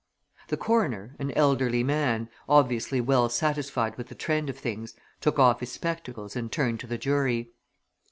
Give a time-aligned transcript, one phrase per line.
[0.47, 5.59] The coroner, an elderly man, obviously well satisfied with the trend of things, took off
[5.59, 7.51] his spectacles and turned to the jury.